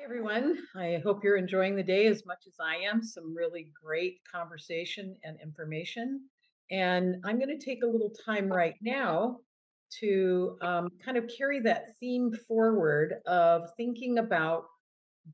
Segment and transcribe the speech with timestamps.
[0.00, 0.56] Hi, everyone.
[0.74, 3.02] I hope you're enjoying the day as much as I am.
[3.02, 6.22] Some really great conversation and information.
[6.70, 9.40] And I'm going to take a little time right now
[10.00, 14.64] to um, kind of carry that theme forward of thinking about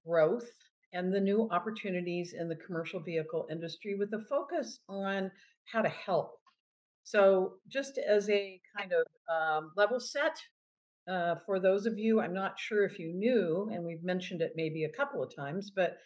[0.05, 0.51] growth
[0.93, 5.31] and the new opportunities in the commercial vehicle industry with a focus on
[5.73, 6.41] how to help.
[7.05, 10.37] So, just as a kind of um, level set,
[11.09, 14.53] uh, for those of you, I'm not sure if you knew, and we've mentioned it
[14.57, 15.99] maybe a couple of times, but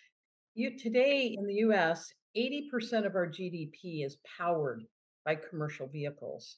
[0.55, 4.85] you today in the US, 80% of our GDP is powered
[5.25, 6.57] by commercial vehicles.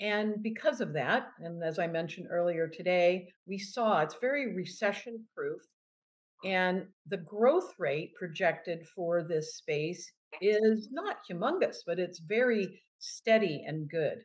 [0.00, 5.24] And because of that, and as I mentioned earlier today, we saw it's very recession
[5.34, 5.60] proof.
[6.44, 13.64] And the growth rate projected for this space is not humongous, but it's very steady
[13.66, 14.24] and good.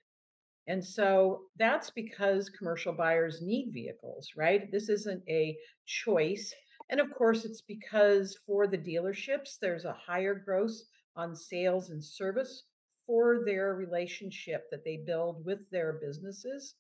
[0.67, 4.69] And so that's because commercial buyers need vehicles, right?
[4.71, 6.53] This isn't a choice.
[6.89, 10.83] And of course, it's because for the dealerships, there's a higher gross
[11.15, 12.63] on sales and service
[13.05, 16.75] for their relationship that they build with their businesses.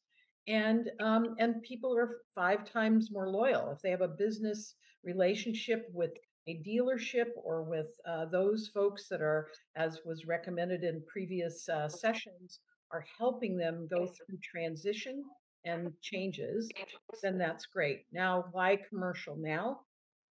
[0.47, 5.87] And um, and people are five times more loyal if they have a business relationship
[5.93, 6.11] with
[6.47, 11.89] a dealership or with uh, those folks that are, as was recommended in previous uh,
[11.89, 12.59] sessions,
[12.91, 15.23] are helping them go through transition
[15.65, 16.69] and changes,
[17.21, 18.05] then that's great.
[18.11, 19.81] Now, why commercial now?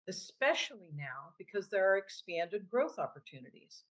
[0.09, 3.83] Especially now because there are expanded growth opportunities.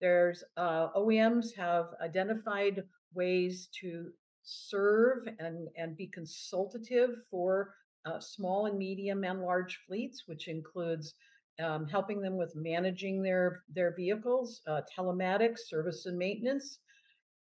[0.00, 4.10] There's uh, OEMs have identified ways to
[4.42, 11.14] serve and, and be consultative for uh, small and medium and large fleets, which includes
[11.62, 16.78] um, helping them with managing their their vehicles, uh, telematics, service and maintenance,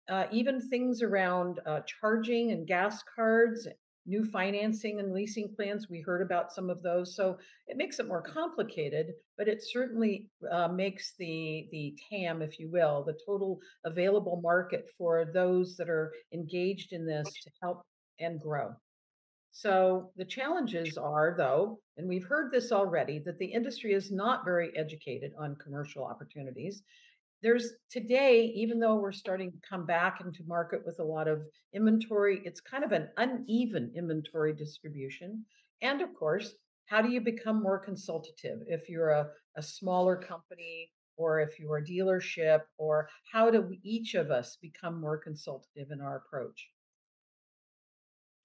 [0.10, 3.68] uh, even things around uh, charging and gas cards,
[4.06, 5.88] new financing and leasing plans.
[5.90, 10.28] We heard about some of those, so it makes it more complicated, but it certainly
[10.52, 15.90] uh, makes the the TAM, if you will, the total available market for those that
[15.90, 17.84] are engaged in this to help
[18.20, 18.74] and grow.
[19.52, 24.46] So the challenges are, though, and we've heard this already, that the industry is not
[24.46, 26.84] very educated on commercial opportunities
[27.42, 31.42] there's today, even though we're starting to come back into market with a lot of
[31.74, 35.46] inventory, it's kind of an uneven inventory distribution.
[35.82, 36.54] And of course,
[36.88, 41.78] how do you become more consultative if you're a, a smaller company or if you're
[41.78, 46.70] a dealership, or how do we, each of us become more consultative in our approach?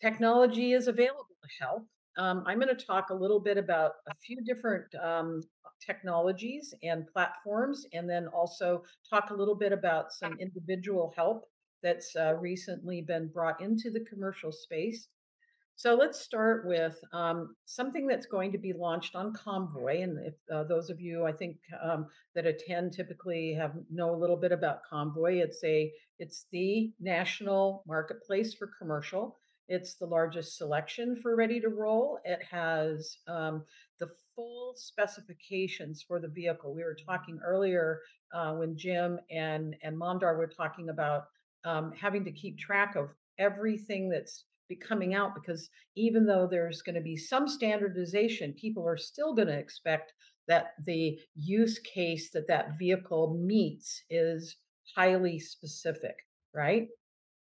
[0.02, 1.86] Technology is available to help.
[2.18, 5.40] Um, I'm going to talk a little bit about a few different um,
[5.84, 11.48] technologies and platforms, and then also talk a little bit about some individual help
[11.82, 15.08] that's uh, recently been brought into the commercial space.
[15.76, 20.34] So let's start with um, something that's going to be launched on Convoy, and if
[20.52, 24.52] uh, those of you I think um, that attend typically have know a little bit
[24.52, 29.36] about Convoy, it's a it's the national marketplace for commercial.
[29.68, 32.18] It's the largest selection for ready to roll.
[32.24, 33.64] It has um,
[33.98, 36.74] the full specifications for the vehicle.
[36.74, 38.00] We were talking earlier
[38.34, 41.24] uh, when Jim and and Mondar were talking about
[41.64, 46.82] um, having to keep track of everything that's be coming out because even though there's
[46.82, 50.12] going to be some standardization, people are still going to expect
[50.48, 54.56] that the use case that that vehicle meets is
[54.94, 56.16] highly specific,
[56.54, 56.88] right?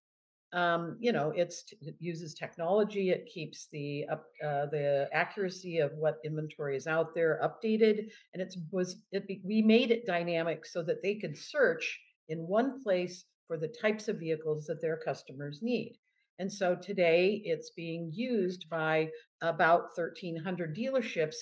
[0.54, 1.54] um, you know, it
[2.00, 3.10] uses technology.
[3.10, 8.42] It keeps the up uh, the accuracy of what inventory is out there updated, and
[8.42, 12.00] it's was it we made it dynamic so that they could search
[12.30, 15.98] in one place for the types of vehicles that their customers need.
[16.40, 19.10] And so today it's being used by
[19.42, 21.36] about 1,300 dealerships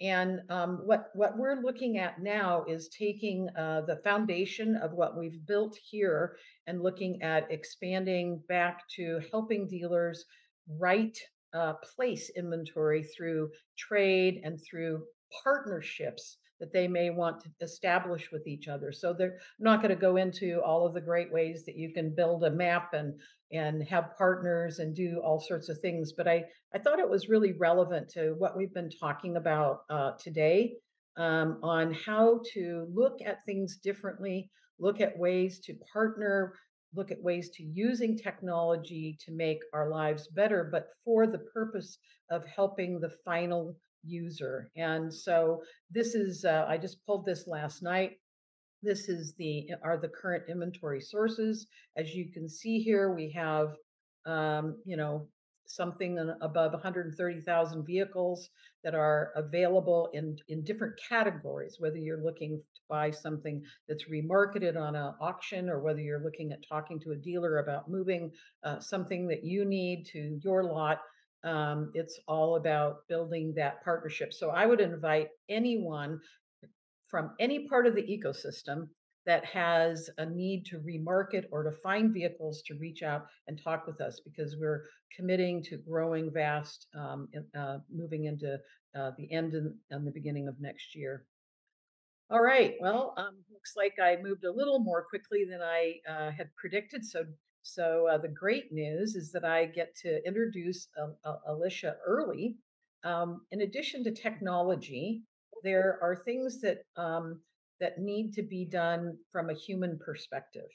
[0.00, 5.16] and um, what what we're looking at now is taking uh, the foundation of what
[5.16, 6.36] we've built here
[6.66, 10.24] and looking at expanding back to helping dealers
[10.68, 11.16] right
[11.54, 15.04] uh, place inventory through trade and through
[15.42, 18.90] partnerships that they may want to establish with each other.
[18.90, 22.14] So they're not going to go into all of the great ways that you can
[22.14, 23.12] build a map and
[23.52, 26.14] and have partners and do all sorts of things.
[26.16, 26.44] But I
[26.74, 30.76] I thought it was really relevant to what we've been talking about uh, today
[31.18, 36.54] um, on how to look at things differently, look at ways to partner,
[36.94, 41.98] look at ways to using technology to make our lives better, but for the purpose
[42.30, 44.70] of helping the final user.
[44.76, 48.12] And so this is, uh, I just pulled this last night.
[48.82, 51.66] This is the, are the current inventory sources.
[51.96, 53.74] As you can see here, we have,
[54.26, 55.28] um, you know,
[55.66, 58.50] something above 130,000 vehicles
[58.82, 64.76] that are available in, in different categories, whether you're looking to buy something that's remarketed
[64.76, 68.30] on an auction or whether you're looking at talking to a dealer about moving
[68.64, 71.00] uh, something that you need to your lot
[71.44, 74.32] um, it's all about building that partnership.
[74.32, 76.20] So I would invite anyone
[77.08, 78.88] from any part of the ecosystem
[79.26, 83.86] that has a need to remarket or to find vehicles to reach out and talk
[83.86, 84.84] with us because we're
[85.16, 88.58] committing to growing VAST um, uh, moving into
[88.98, 91.24] uh, the end and, the beginning of next year.
[92.30, 92.74] All right.
[92.80, 97.04] Well, um, looks like I moved a little more quickly than I uh, had predicted.
[97.04, 97.24] So
[97.64, 102.58] so uh, the great news is that I get to introduce uh, uh, Alicia early.
[103.04, 105.22] Um, in addition to technology,
[105.62, 107.40] there are things that um,
[107.80, 110.68] that need to be done from a human perspective.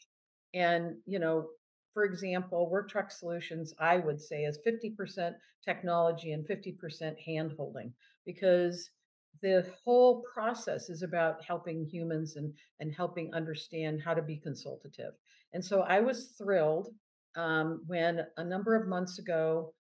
[0.56, 1.50] And you know,
[1.94, 5.34] for example, Work Truck Solutions, I would say, is 50%
[5.64, 7.92] technology and 50% handholding
[8.26, 8.90] because
[9.42, 15.14] the whole process is about helping humans and and helping understand how to be consultative.
[15.54, 16.90] And so I was thrilled
[17.36, 19.74] um, when a number of months ago,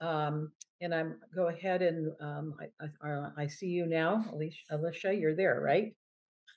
[0.00, 0.50] um,
[0.80, 4.56] and I'm go ahead and um, I, I, uh, I, see you now, Alicia.
[4.70, 5.94] Alicia, you're there, right?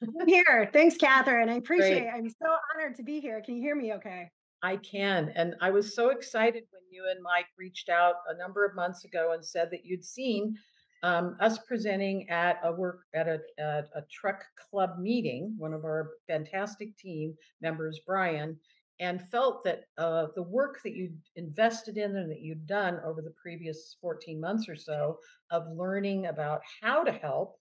[0.01, 0.69] I'm here.
[0.73, 1.49] Thanks, Kathryn.
[1.49, 2.07] I appreciate Great.
[2.07, 2.13] it.
[2.13, 3.41] I'm so honored to be here.
[3.41, 4.29] Can you hear me okay?
[4.61, 5.31] I can.
[5.35, 9.05] And I was so excited when you and Mike reached out a number of months
[9.05, 10.57] ago and said that you'd seen
[11.03, 15.83] um, us presenting at a work at a, at a truck club meeting, one of
[15.83, 18.57] our fantastic team members, Brian,
[18.99, 23.21] and felt that uh, the work that you invested in and that you'd done over
[23.21, 25.17] the previous 14 months or so
[25.51, 27.57] of learning about how to help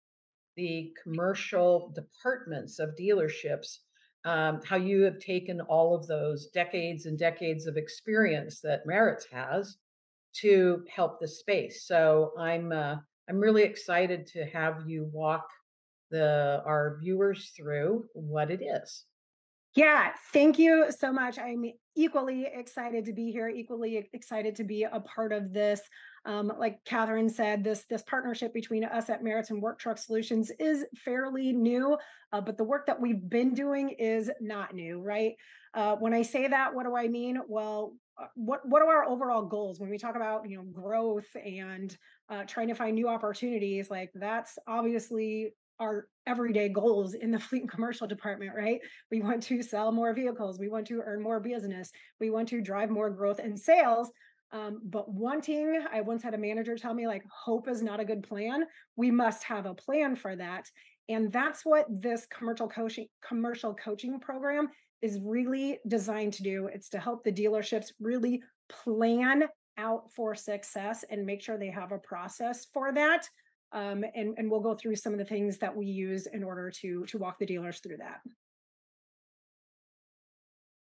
[0.57, 3.79] the commercial departments of dealerships,
[4.25, 9.27] um, how you have taken all of those decades and decades of experience that Maritz
[9.31, 9.77] has
[10.35, 11.87] to help the space.
[11.87, 12.97] So I'm uh,
[13.29, 15.49] I'm really excited to have you walk
[16.11, 19.05] the our viewers through what it is.
[19.75, 21.39] Yeah, thank you so much.
[21.39, 25.81] I'm equally excited to be here, equally excited to be a part of this.
[26.29, 30.53] Um, like Kathryn said, this this partnership between us at Maritz and Work Truck Solutions
[30.61, 31.97] is fairly new,
[32.35, 35.37] uh, but the work that we've been doing is not new, right?
[35.73, 37.41] Uh, when I say that, what do I mean?
[37.49, 41.35] Well, uh, what what are our overall goals when we talk about you know growth
[41.35, 41.97] and
[42.29, 43.91] uh, trying to find new opportunities?
[43.91, 48.81] Like that's obviously our everyday goals in the fleet and commercial department, right?
[49.11, 52.61] We want to sell more vehicles, we want to earn more business, we want to
[52.61, 54.11] drive more growth and sales.
[54.51, 58.05] Um, but wanting, I once had a manager tell me, like, hope is not a
[58.05, 58.65] good plan.
[58.97, 60.71] We must have a plan for that.
[61.09, 64.69] And that's what this commercial coaching commercial coaching program
[65.01, 66.69] is really designed to do.
[66.73, 69.45] It's to help the dealerships really plan
[69.79, 73.27] out for success and make sure they have a process for that.
[73.73, 76.71] Um, and, and we'll go through some of the things that we use in order
[76.81, 78.21] to, to walk the dealers through that.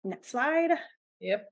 [0.04, 0.70] Next slide.
[1.20, 1.46] Yep.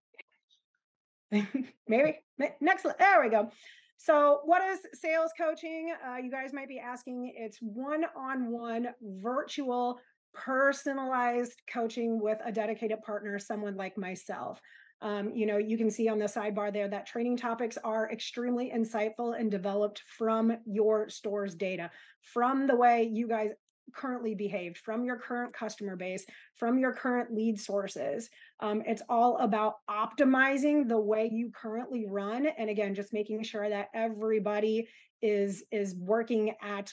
[1.89, 2.19] Maybe
[2.61, 2.83] next.
[2.99, 3.51] There we go.
[3.97, 5.93] So, what is sales coaching?
[6.07, 7.33] Uh, you guys might be asking.
[7.37, 10.01] It's one on one virtual
[10.35, 14.61] personalized coaching with a dedicated partner, someone like myself.
[15.01, 18.73] Um, you know, you can see on the sidebar there that training topics are extremely
[18.75, 23.51] insightful and developed from your store's data, from the way you guys
[23.95, 26.25] currently behaved, from your current customer base,
[26.57, 28.29] from your current lead sources.
[28.61, 33.69] Um, it's all about optimizing the way you currently run, and again, just making sure
[33.69, 34.89] that everybody
[35.21, 36.93] is is working at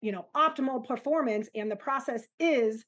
[0.00, 2.84] you know optimal performance, and the process is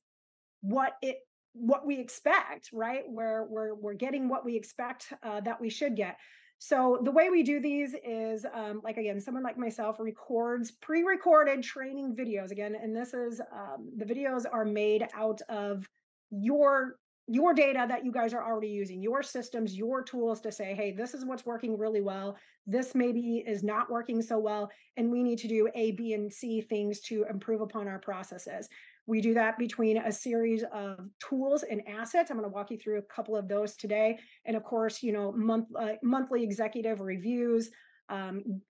[0.63, 1.19] what it
[1.53, 3.03] what we expect, right?
[3.09, 6.17] Where we're we're getting what we expect uh, that we should get.
[6.63, 11.63] So the way we do these is um, like again, someone like myself records pre-recorded
[11.63, 15.89] training videos again, and this is um, the videos are made out of
[16.31, 20.75] your your data that you guys are already using, your systems, your tools to say,
[20.75, 22.37] hey, this is what's working really well.
[22.67, 26.31] This maybe is not working so well, and we need to do A, B, and
[26.31, 28.69] C things to improve upon our processes.
[29.11, 32.31] We do that between a series of tools and assets.
[32.31, 34.21] I'm going to walk you through a couple of those today.
[34.45, 37.71] And of course, you know, month, uh, monthly executive reviews,
[38.09, 38.63] um,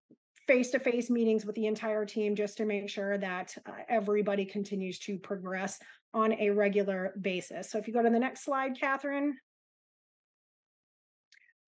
[0.47, 5.19] face-to-face meetings with the entire team just to make sure that uh, everybody continues to
[5.19, 5.79] progress
[6.15, 7.71] on a regular basis.
[7.71, 9.33] So if you go to the next slide, Kathryn.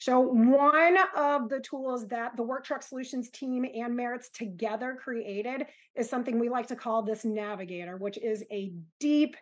[0.02, 5.66] So one of the tools that the Work Truck Solutions team and Maritz together created
[5.94, 9.36] is something we like to call this navigator, which is a deep,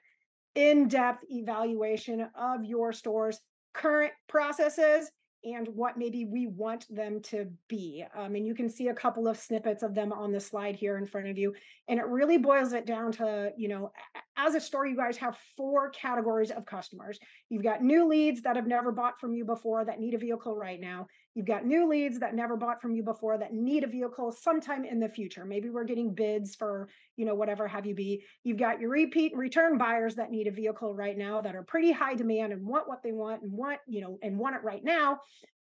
[0.54, 3.40] in-depth evaluation of your store's
[3.72, 5.10] current processes
[5.44, 8.04] and what maybe we want them to be.
[8.14, 10.98] Um, and you can see a couple of snippets of them on the slide here
[10.98, 11.54] in front of you.
[11.88, 13.92] And it really boils it down to, you know,
[14.36, 17.18] as a store, you guys have four categories of customers.
[17.48, 20.56] You've got new leads that have never bought from you before that need a vehicle
[20.56, 21.06] right now.
[21.34, 24.84] You've got new leads that never bought from you before that need a vehicle sometime
[24.84, 25.44] in the future.
[25.44, 28.24] Maybe we're getting bids for, you know, whatever have you be.
[28.42, 31.92] You've got your repeat return buyers that need a vehicle right now that are pretty
[31.92, 34.82] high demand and want what they want and want, you know, and want it right
[34.82, 35.20] now.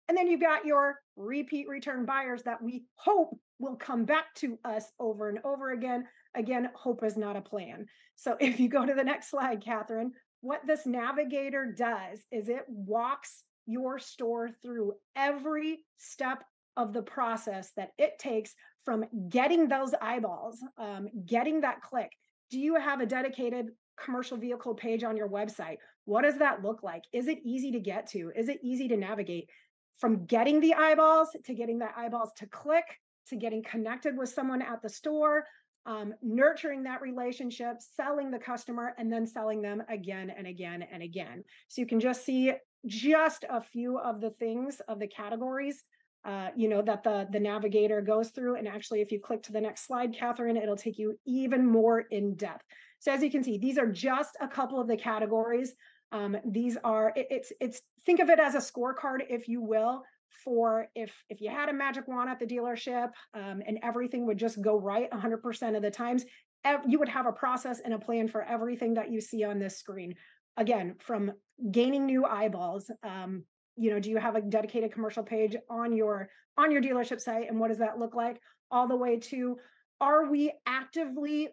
[0.08, 4.58] And then you've got your repeat return buyers that we hope will come back to
[4.64, 6.04] us over and over again.
[6.34, 7.86] Again, hope is not a plan.
[8.16, 12.64] So if you go to the next slide, Kathryn, what this navigator does is it
[12.66, 16.42] walks your store through every step
[16.76, 22.10] of the process that it takes from getting those eyeballs, um, getting that click.
[22.50, 23.70] Do you have a dedicated
[24.02, 25.76] commercial vehicle page on your website?
[26.04, 27.04] What does that look like?
[27.12, 28.32] Is it easy to get to?
[28.34, 29.48] Is it easy to navigate?
[29.98, 32.84] From getting the eyeballs to getting the eyeballs to click
[33.28, 35.44] to getting connected with someone at the store,
[35.86, 41.02] um, nurturing that relationship, selling the customer, and then selling them again and again and
[41.02, 41.44] again.
[41.68, 42.52] So you can just see
[42.86, 45.84] just a few of the things of the categories
[46.24, 49.52] uh, you know that the the navigator goes through and actually if you click to
[49.52, 52.64] the next slide Kathryn it'll take you even more in depth.
[52.98, 55.74] So as you can see these are just a couple of the categories.
[56.12, 60.02] Um, these are it, it's it's think of it as a scorecard if you will
[60.44, 64.38] for if if you had a magic wand at the dealership um, and everything would
[64.38, 66.24] just go right 100% of the times
[66.86, 69.78] you would have a process and a plan for everything that you see on this
[69.78, 70.14] screen.
[70.58, 71.32] Again from
[71.70, 73.44] gaining new eyeballs um,
[73.76, 76.28] you know do you have a dedicated commercial page on your
[76.60, 78.40] on your dealership site and what does that look like?
[78.70, 79.56] All the way to
[80.00, 81.48] are we actively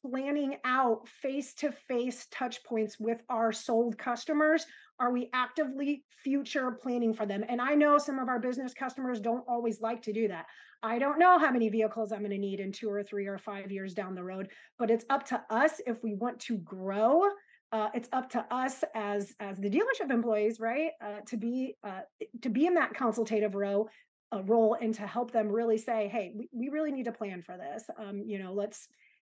[0.00, 4.64] planning out face to face touch points with our sold customers?
[4.98, 7.44] Are we actively future planning for them?
[7.48, 10.46] And i know some of our business customers don't always like to do that.
[10.82, 13.38] I don't know how many vehicles i'm going to need in two or three or
[13.38, 14.48] five years down the road
[14.78, 17.24] but it's up to us if we want to grow
[17.72, 22.00] uh, it's up to us as as the dealership employees, right, uh, to be uh,
[22.42, 23.88] to be in that consultative row
[24.34, 27.42] uh, role and to help them really say, hey, we, we really need to plan
[27.42, 27.84] for this.
[27.98, 28.88] Um, you know, let's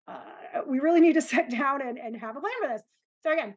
[0.08, 2.82] uh, we really need to sit down and, and have a plan for this.
[3.22, 3.56] So again,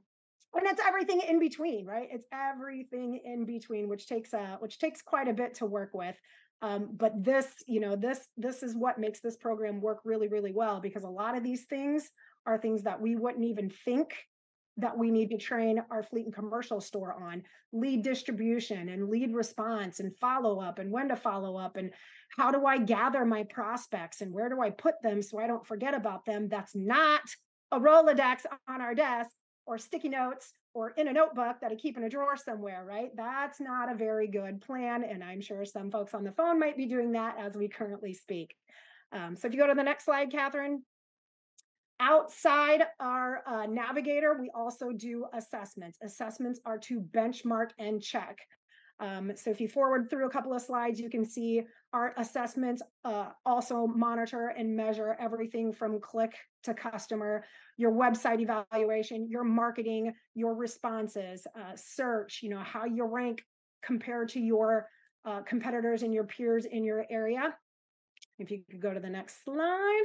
[0.55, 2.09] and it's everything in between, right?
[2.11, 6.17] It's everything in between, which takes uh which takes quite a bit to work with.
[6.63, 10.53] Um, but this, you know, this this is what makes this program work really, really
[10.53, 12.11] well because a lot of these things
[12.47, 14.15] are things that we wouldn't even think
[14.81, 19.35] that we need to train our fleet and commercial store on lead distribution and lead
[19.35, 21.91] response and follow up and when to follow up and
[22.37, 25.67] how do I gather my prospects and where do I put them so I don't
[25.67, 26.49] forget about them.
[26.49, 27.23] That's not
[27.73, 29.31] a Rolodex on our desk
[29.67, 33.11] or sticky notes or in a notebook that I keep in a drawer somewhere, right?
[33.17, 35.05] That's not a very good plan.
[35.05, 38.15] And I'm sure some folks on the phone might be doing that as we currently
[38.15, 38.55] speak.
[39.13, 40.79] Um, so if you go to the next slide, Kathryn,
[42.01, 45.99] Outside our uh, navigator, we also do assessments.
[46.03, 48.39] Assessments are to benchmark and check.
[49.01, 52.83] Um, so if you forward through a couple of slides, you can see our assessments
[53.05, 57.45] uh, also monitor and measure everything from click to customer,
[57.77, 63.43] your website evaluation, your marketing, your responses, uh, search, you know, how you rank
[63.83, 64.87] compared to your
[65.27, 67.55] uh, competitors and your peers in your area.
[68.39, 70.03] If you could go to the next slide.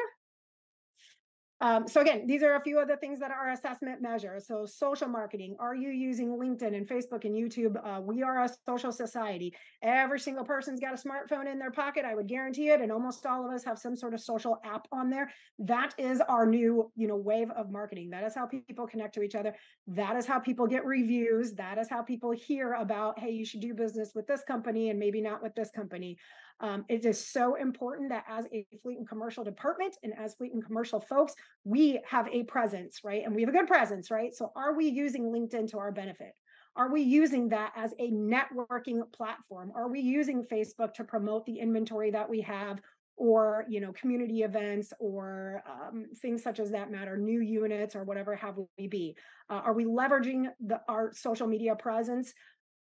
[1.65, 4.45] Um, so again, these are a few of the things that are assessment measures.
[4.45, 7.75] So social marketing, are you using LinkedIn and Facebook and YouTube?
[7.83, 9.51] Uh, we are a social society.
[9.81, 12.05] Every single person's got a smartphone in their pocket.
[12.05, 12.81] I would guarantee it.
[12.81, 15.31] And almost all of us have some sort of social app on there.
[15.57, 18.11] That is our new, you know, wave of marketing.
[18.11, 19.55] That is how people connect to each other.
[19.87, 21.53] That is how people get reviews.
[21.53, 24.99] That is how people hear about, hey, you should do business with this company and
[24.99, 26.19] maybe not with this company.
[26.61, 30.53] Um, it is so important that as a fleet and commercial department and as fleet
[30.53, 31.33] and commercial folks,
[31.63, 33.23] we have a presence, right?
[33.25, 34.33] And we have a good presence, right?
[34.33, 36.33] So are we using LinkedIn to our benefit?
[36.77, 39.71] Are we using that as a networking platform?
[39.75, 42.81] Are we using Facebook to promote the inventory that we have
[43.17, 48.03] or you know community events or um, things such as that matter new units or
[48.03, 49.15] whatever have we be
[49.49, 52.33] uh, are we leveraging the our social media presence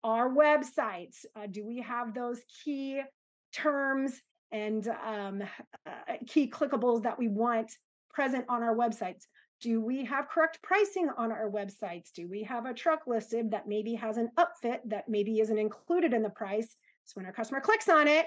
[0.03, 3.01] our websites uh, do we have those key
[3.51, 4.19] terms
[4.51, 5.43] and um,
[5.85, 7.71] uh, key clickables that we want
[8.09, 9.23] present on our websites.
[9.61, 12.11] Do we have correct pricing on our websites?
[12.15, 16.13] Do we have a truck listed that maybe has an upfit that maybe isn't included
[16.13, 16.75] in the price?
[17.05, 18.25] So when our customer clicks on it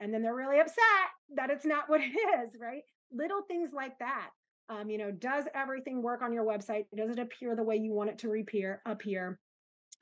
[0.00, 0.76] and then they're really upset
[1.34, 2.82] that it's not what it is, right?
[3.12, 4.28] Little things like that.
[4.68, 6.86] Um, you know, does everything work on your website?
[6.96, 8.80] Does it appear the way you want it to appear?
[8.86, 9.38] appear?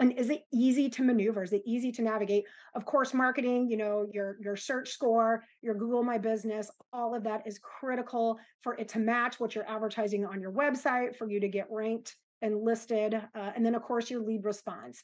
[0.00, 1.42] And is it easy to maneuver?
[1.42, 2.44] Is it easy to navigate?
[2.74, 7.24] Of course marketing you know your your search score your google my business all of
[7.24, 11.40] that is critical for it to match what you're advertising on your website for you
[11.40, 15.02] to get ranked and listed uh, and then of course your lead response.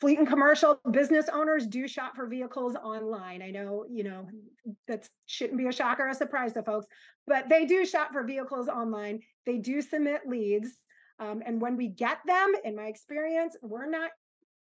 [0.00, 3.42] Fleet and commercial business owners do shop for vehicles online.
[3.42, 4.26] I know you know
[4.88, 6.86] that shouldn't be a shocker or a surprise to folks
[7.26, 9.20] but they do shop for vehicles online.
[9.46, 10.70] They do submit leads
[11.20, 14.10] um, and when we get them, in my experience, we're not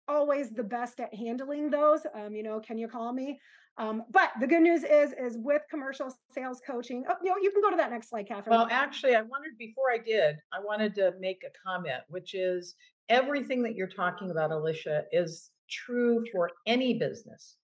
[0.08, 2.00] always the best at handling those.
[2.14, 3.40] Um, you know, can you call me?
[3.76, 7.04] Um, but the good news is, is with commercial sales coaching.
[7.08, 8.48] Oh, you know, you can go to that next slide, Kathryn.
[8.48, 12.74] Well, actually, I wanted before I did, I wanted to make a comment, which is
[13.08, 17.56] everything that you're talking about, Alicia, is true for any business.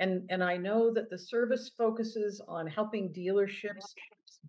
[0.00, 3.94] And and I know that the service focuses on helping dealerships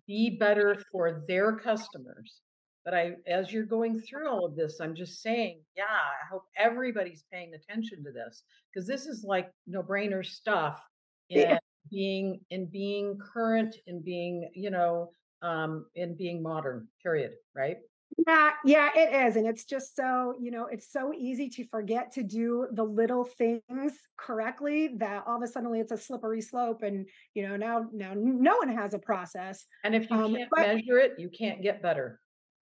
[0.08, 2.40] be better for their customers.
[2.84, 6.44] But I, as you're going through all of this, I'm just saying, yeah, I hope
[6.56, 8.42] everybody's paying attention to this
[8.72, 10.82] because this is like no brainer stuff
[11.30, 11.58] in yeah.
[11.90, 16.86] being in being current and being, you know, um, in being modern.
[17.02, 17.32] Period.
[17.54, 17.78] Right.
[18.26, 19.36] Yeah, yeah, it is.
[19.36, 23.24] And it's just so, you know, it's so easy to forget to do the little
[23.24, 26.82] things correctly that all of a sudden it's a slippery slope.
[26.82, 29.64] And, you know, now now no one has a process.
[29.82, 32.20] And if you um, can't but, measure it, you can't get better.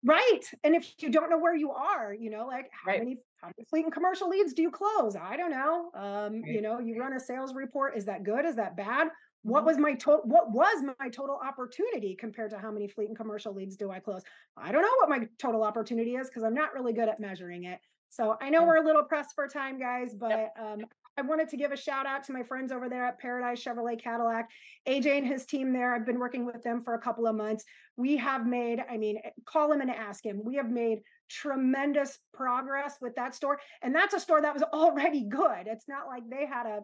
[0.05, 0.43] Right.
[0.63, 2.99] And if you don't know where you are, you know, like how right.
[2.99, 5.17] many how many fleet and commercial leads do you close?
[5.17, 5.91] I don't know.
[5.95, 6.53] Um, right.
[6.53, 7.97] you know, you run a sales report.
[7.97, 8.45] Is that good?
[8.45, 9.07] Is that bad?
[9.07, 9.51] Mm-hmm.
[9.51, 13.17] What was my total what was my total opportunity compared to how many fleet and
[13.17, 14.23] commercial leads do I close?
[14.59, 17.65] I don't know what my total opportunity is because I'm not really good at measuring
[17.65, 17.81] it.
[18.15, 20.55] So I know we're a little pressed for time, guys, but yep.
[20.61, 20.79] um,
[21.19, 24.01] I wanted to give a shout out to my friends over there at Paradise Chevrolet
[24.01, 24.49] Cadillac.
[24.87, 27.65] AJ and his team there, I've been working with them for a couple of months.
[27.97, 30.43] We have made, I mean, eh, call him and ask him.
[30.45, 33.59] We have made tremendous progress with that store.
[33.83, 35.67] And that's a store that was already good.
[35.67, 36.83] It's not like they had a,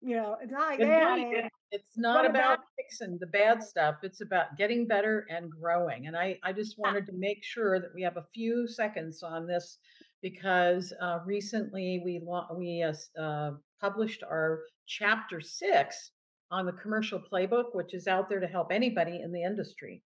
[0.00, 3.96] you know, it's not like they had a, it's not about fixing the bad stuff.
[4.04, 6.06] It's about getting better and growing.
[6.06, 9.44] And I, I just wanted to make sure that we have a few seconds on
[9.46, 9.78] this
[10.22, 12.22] because uh, recently we
[12.56, 16.12] we uh, uh, published our chapter six
[16.50, 20.02] on the commercial playbook, which is out there to help anybody in the industry.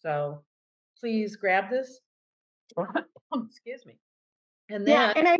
[0.00, 0.42] So
[0.98, 2.00] please grab this.
[3.34, 3.98] Excuse me.
[4.68, 5.36] And then, yeah, and I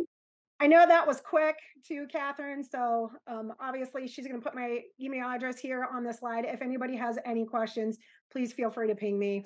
[0.59, 2.63] I know that was quick too, Kathryn.
[2.63, 6.45] So um, obviously she's going to put my email address here on the slide.
[6.45, 7.97] If anybody has any questions,
[8.31, 9.43] please feel free to ping me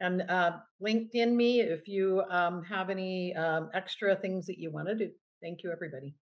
[0.00, 4.88] and uh, LinkedIn me if you um, have any um, extra things that you want
[4.88, 5.10] to do.
[5.42, 6.14] Thank you, everybody.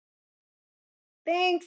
[1.25, 1.65] Thanks.